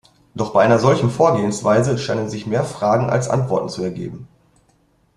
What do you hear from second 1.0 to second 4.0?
Vorgehensweise scheinen sich mehr Fragen als Antworten zu